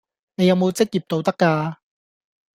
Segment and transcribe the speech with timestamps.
[0.33, 1.75] 你有冇職業道德㗎？